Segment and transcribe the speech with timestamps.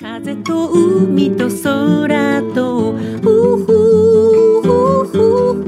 [0.00, 3.66] 風と海と空とふふ
[4.62, 4.72] ふ
[5.04, 5.12] ふ
[5.62, 5.66] ふ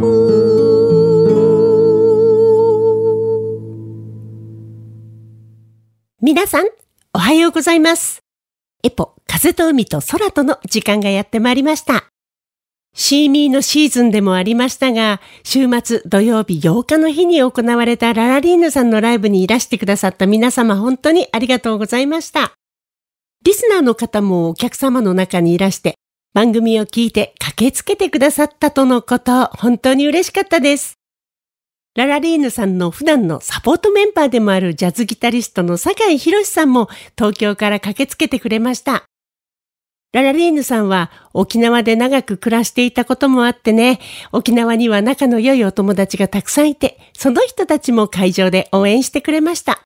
[6.23, 6.68] 皆さん
[7.13, 8.23] おはようございます。
[8.82, 12.07] エポ風と海と空との時間がやってまいりました。
[12.95, 22.55] シーミーのシーズンでもありましたが、週末土曜日8日の日に行われたララリーヌさんのライブにいらしてくださった皆様本当にありがとうございました。
[23.45, 25.96] リスナーの方もお客様の中にいらして、
[26.33, 30.95] 番組を聞いて駆けつけてくださったとのこと、本当に嬉しかったです。
[31.95, 36.88] ララリーヌさんの普段のサポートメンバーでもあるジャズギタリストの酒井博さんも
[37.19, 39.05] 東京から駆けつけてくれました。
[40.12, 43.98] ララリーヌさんは沖縄で長く暮らしていたこともあってね、
[44.30, 49.83] 沖縄には仲の良いお友達がたくさんいて、その人たちも会場で応援してくれました。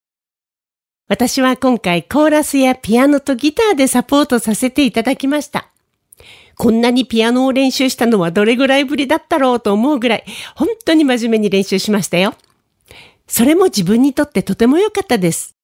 [1.09, 5.69] 私は今回コーラスやピアノとギターでサポートさせていただきました。
[6.57, 10.25] こんなにピアノを練習したのはどれぐらいぶりだったろうと思うぐらい、
[10.57, 12.35] 本当に真面目に練習しましたよ。
[13.29, 15.55] それも自分にとってとても良かったです。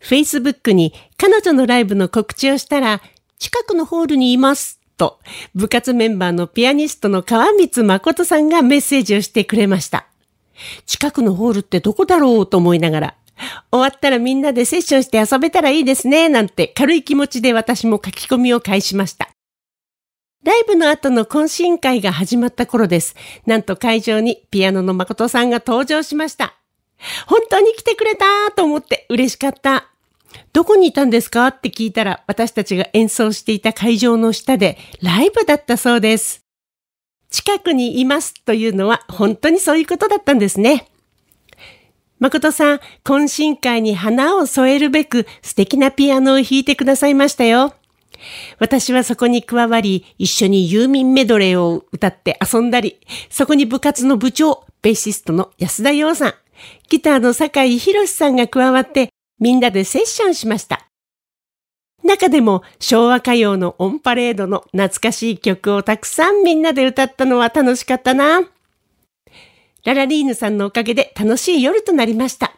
[0.00, 3.02] Facebook に彼女のライブの告知をしたら、
[3.40, 5.18] 近くのホールにいますと、
[5.56, 10.06] 部活メンバーのピアニストの川光誠さんがメッセージをしてくれました。
[10.86, 13.14] 近くのホールってどこだろうと思いながら、
[13.70, 19.28] 終わったらみんなでセッションして遊べたらいいですね、なんて軽い気持ちで私も書き込みを返しました。
[20.44, 23.16] ライブの後の懇親会が始まった頃です。
[23.46, 26.54] なんと会場にピアノの誠さんが登場しました。
[27.26, 29.88] 本当に来てくれたと思って嬉しかった。
[30.52, 31.48] どこにいたんですか？
[31.48, 36.42] って聞いたら私たちが演奏していた会場の下でライブだったそうです。
[37.28, 40.88] 近くにいますというのは本当にそういうことだったんですね。
[42.18, 47.74] 誠さん、懇親会に花を添えるべく素敵なピアノを弾いてくださいましたよ。
[48.58, 56.34] 私はそこに加わり、一緒にユーミンメドレーを歌って遊んだり、そこに部活の部長、ベーシストの安田洋さん、
[56.88, 60.86] ギターの酒井博さんが加わって、みんなでセッションしました。
[62.02, 68.42] 中でも昭和歌謡のオンパレードの懐かしい曲をたくさんみんなで歌ったのは楽しかったな。
[69.86, 72.56] ララリーヌさんのおかげで楽しい夜となりました。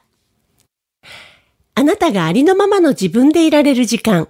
[1.75, 4.29] あなたがありのままの自分でいられる時間。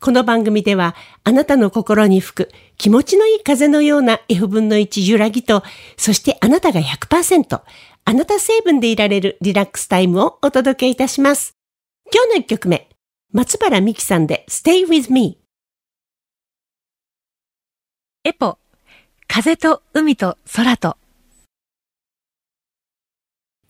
[0.00, 5.62] この番組では、あなたの心に吹く気持ちのいい風のような F 分の1揺らぎと、
[5.98, 7.60] そしてあなたが100%、
[8.04, 11.52] あなた成分でいられるリラックスタイムをお届けいたします。
[12.10, 12.88] 今日の一曲目、
[13.30, 15.38] 松原美希さんで Stay with me。
[18.24, 18.56] エポ、
[19.26, 20.96] 風と海と空と。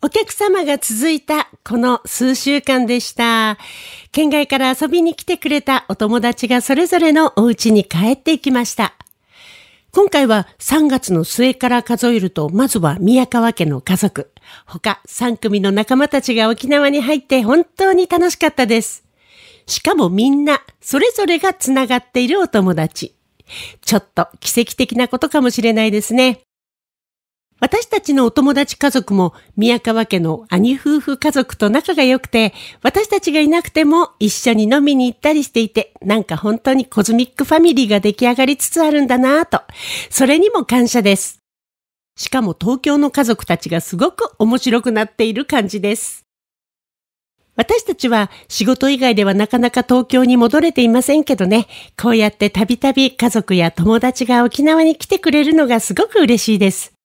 [0.01, 3.59] お客様が続いたこの数週間でした。
[4.13, 8.95] 県外から遊びに来てくれたお友達がそれぞれのお家に帰っていきました。
[9.91, 14.31] 今回は3月の末から数えると、まずは宮川家の家族、
[14.67, 19.03] 他3組の仲間たちが沖縄に入って本当に楽しかったです。
[19.67, 23.17] しかもみんな、それぞれがつながっているお友達。
[23.85, 26.43] ちょっと奇跡的なことかもしれないですね。
[27.61, 39.63] 私たちのお友達家族も宮川家の兄夫婦家族と仲が良くて、私たちがいなくても一緒に飲みに行ったりしていて、なんか本当にコズミックファミリーが出来上がりつつあるんだなぁと、
[40.09, 41.41] それにも感謝です。
[42.17, 46.25] しかも東京の家族たちがすごく面白くなっている感じです。
[47.57, 51.67] 私たちは仕事以外ではなかなか東京に戻れていませんけどね、
[52.01, 56.98] こうやってたびたび家族や友達が沖縄に来てくれるのがすごく嬉しいです。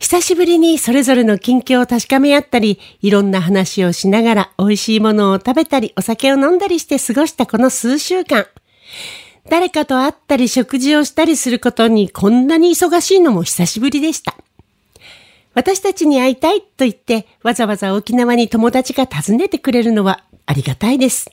[0.00, 8.46] 久しぶりにそれぞれの近況を確かめ合ったり、いろんな話をしながら美味しいものを食べたり、お酒を飲んだりして過ごしたこの数週間。
[9.48, 14.34] 誰かと会ったり食事をしたりすることにこんなに忙しいのも久しぶりでした。
[15.52, 21.30] 私たちに会いたいと言ってわざわざ沖縄に友達が訪ねてくれるのはありがたいです。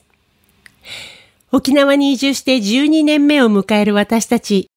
[1.52, 4.68] 沖縄に移住して12年目を迎える私たち。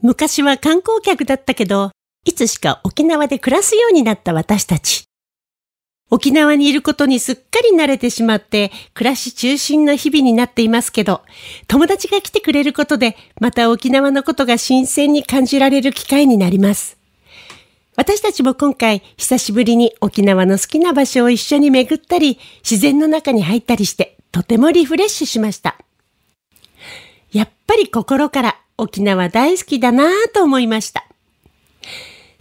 [0.00, 1.90] 昔は観光客だったけど、
[2.26, 5.04] いつしか沖縄で暮らすようになった私たち。
[6.10, 11.22] 沖縄にいることにすっかり慣れてしまって、暮らし中心の日々になっていますけど、
[11.68, 16.96] 友達が来てくれることで、また沖縄のことが新鮮に感じられる機会になります。
[17.96, 25.76] 私たちも今回、久しぶりに沖縄の好きな場所を一緒に巡ったり、自然の中に入ったりして、とてもリフレッシュしました。
[27.32, 31.06] やっぱり心から沖縄大好きだなぁと思いました。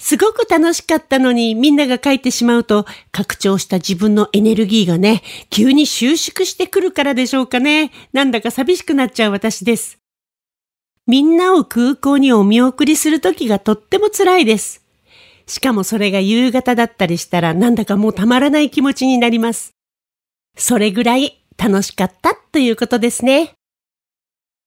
[0.05, 7.89] すごく楽しかったのにみんなが書いてしまうと拡張した自分のエネルギーがね、急に収縮してくるからでしょうかね。
[8.13, 9.97] なんだか寂しくなっちゃう私です。
[11.07, 14.85] みんなを空港にお見送りするときがとっても辛いです。
[15.47, 19.73] しかもそれが夕方だったりしたらなんだかもうたまらない気持ちになります。
[20.55, 23.53] それぐらい楽しかったということですね。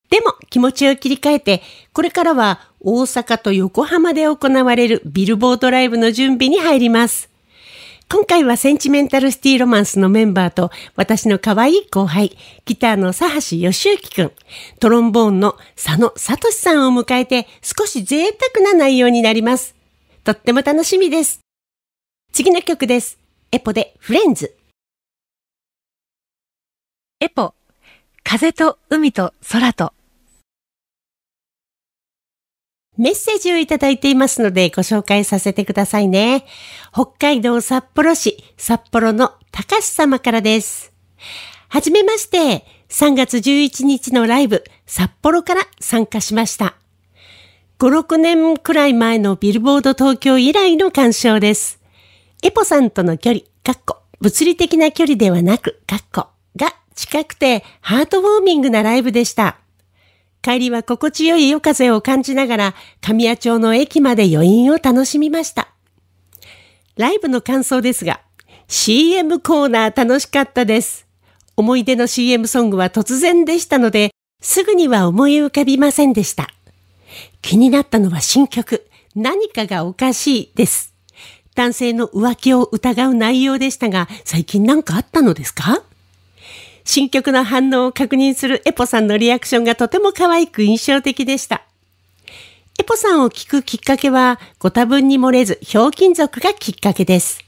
[0.09, 1.61] でも気持ちを切り替えて、
[1.93, 7.29] これからは大阪と横浜で行われるビルボードライブの準備に入ります。
[8.11, 12.35] 今回はセンチメンタルスティロマンスのメンバーと私の可愛い後輩、
[12.65, 14.31] ギターの佐橋義之くん、
[14.79, 19.75] トロンボーンの佐野聡さんを迎えて少し贅沢な内容になります。
[20.23, 21.41] とっても楽しみです。
[22.33, 23.19] 次の曲です。
[23.51, 24.55] エポでフレンズ。
[27.19, 27.53] エポ、
[28.23, 29.93] 風と海と空と。
[32.99, 36.45] メッセージをいただいていますのでご紹介させてくださいね。
[36.91, 40.91] 北海道札幌市札幌の高橋様からです。
[41.69, 46.75] はじめまして、3月11日のライブ札幌から参加しました。
[47.79, 51.79] 5、6年くらい前のビルボード東京以来の鑑賞です。
[52.43, 59.57] エポさんとの距離、かっこ、物理的な距離ではなく、かっこ、が近くてハートウォーミングなライブでした。
[60.41, 65.69] 帰りは心地よい夜風を感じながら神谷町の駅まで余韻を楽しみました。
[66.95, 68.21] ライブの感想ですが、
[68.67, 71.07] CM コーナー楽しかったです。
[71.57, 76.47] 思い出の CM ソングは突然でしたので、すぐには思い浮かびませんでした。
[77.41, 80.93] 気になったのは新曲、何かがおかしいです。
[81.55, 85.83] 男性の浮気を疑う内容でしたが、最近何かあったのですか？
[86.91, 91.61] 新曲の反応を確認するエポさんのリアクションがとても可愛く印象的でした。
[92.79, 97.45] エポさんを聞くきっかけは、ご多分に漏れず、ひょうきん族がきっかけです。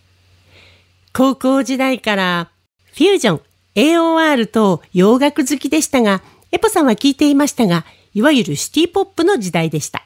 [1.12, 2.52] 高校時代から
[2.94, 3.42] フュージョン、
[3.74, 6.22] AOR と洋楽好きでしたが、
[6.52, 7.84] エポさんは聞いていましたが、
[8.14, 10.06] いわゆるシティポップの時代でした。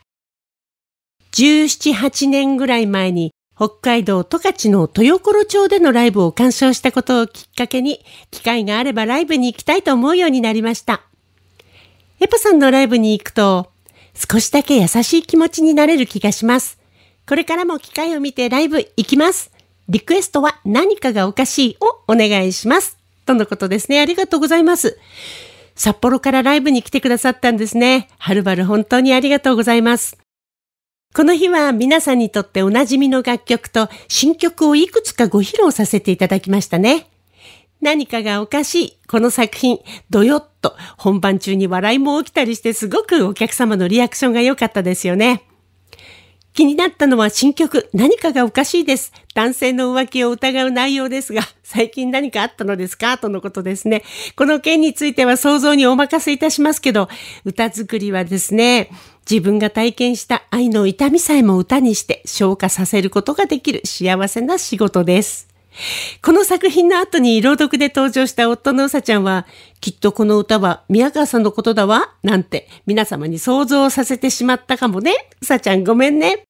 [1.33, 11.03] 17、8年ぐらい前に北海道十勝の豊頃町でのライブを鑑賞したことをきっかけに、機会があればライブに行きたいと思うようになりました。
[12.19, 13.71] エポさんのライブに行くと、
[14.13, 16.79] 少しだけ優しい気持ちになれる気がします。
[17.27, 19.51] これからも機会を見てライブ行きます。
[19.87, 22.97] リクエストは何かがおかしいをお願いします。
[23.25, 24.01] とのことですね。
[24.01, 24.99] ありがとうございます。
[25.75, 28.09] 札幌からライブに来てくださったんですね。
[28.17, 30.17] はるばる本当にありがとうございます。
[31.15, 37.07] この日は皆さんにとっておなじみの楽曲と新曲をいくつかご披露させていただきましたね。
[37.79, 38.97] 何かがおかしい。
[39.07, 39.79] この作品、
[40.09, 45.43] どよっと本番中に笑いも起きたりしてすごくお客様のリアクションが良かったですよね。
[46.55, 49.11] 気になったのは新曲、何かがおかしいです。
[49.33, 53.17] 男性の浮気を疑う内容ですが、最近何かあったのですか？
[53.17, 54.03] とのことですね。
[54.37, 57.09] この件については想像にお任せいたしますけど、
[57.43, 58.89] 歌作りはですね、
[59.29, 65.54] 自分が体験した愛の痛みさえも歌にして消化させることができる幸せな仕事です。
[66.21, 69.45] この作品の後に朗読で登場した夫のうさちゃんは、
[69.81, 75.13] きっとこの歌は宮川さんのことだわ、なんて皆様に想像させてしまったかもね。
[75.41, 76.43] うさちゃんごめんね。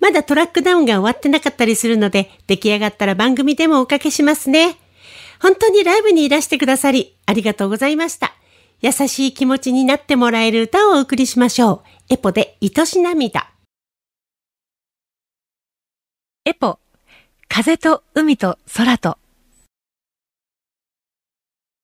[0.00, 4.76] まだトラックダウンが終わってなかったりするので、出来上がったら番組でもおかけしますね。
[5.40, 8.34] 本当にライブにいらしてくださり、ありがとうございました。
[8.80, 12.14] 優しい気持ちになってもらえる歌をお送りしましょう。
[12.14, 13.50] エポで愛し涙。
[16.44, 16.83] エポ
[17.48, 19.18] 風と海と空と。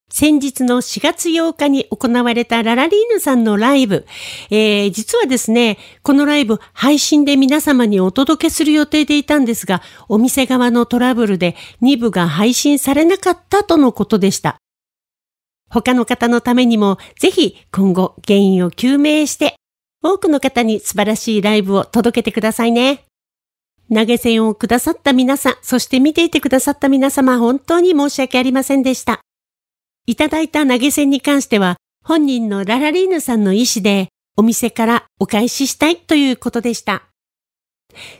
[0.09, 4.05] 先日の4月8日に行われたララリーヌさんのライブ。
[4.49, 14.57] えー、実はですね、このライブ配信で皆様にお届けする予定でいたんですが、お店側のトラブルで2部が配信されなかったとのことでした。
[15.69, 19.55] 他の方のためにもぜひ今後原因を究明して
[20.03, 23.05] 多くの方に素晴らしいライブを届けてくださいね。
[23.93, 29.19] 投げ銭をくださった皆さん、そして見ていてくださった皆様、本当に申し訳ありませんでした。
[30.05, 34.07] いただいた投げ銭に関しては、本人のララリーヌさんの意思で、
[34.37, 37.03] お店からお返ししたいということでした。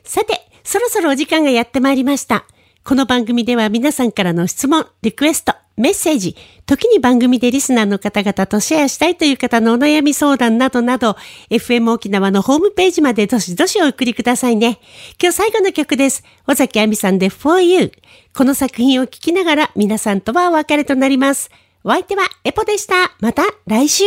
[0.04, 2.46] さて、そろそろお時間がやってまいりました。
[2.84, 6.36] この番組では皆さんからの質問、リクエスト、メッセージ、
[6.66, 11.16] 時に番組でリスナーの方々とシェアしたいという方のお悩み相談などなど、
[11.50, 14.80] FM 沖縄のホームページまでどしどしお送りくださいね。
[15.22, 16.24] 今日最後の曲です。
[16.48, 17.92] 尾崎亜美さんで For You。
[18.36, 21.50] この作品を聴きながら皆さんとはお別れとなります。
[21.84, 23.14] お相手はエポでした。
[23.20, 24.04] また来週。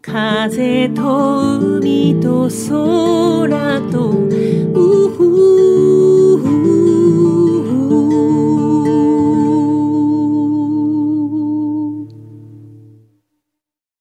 [0.00, 6.11] 風と海と空とうふ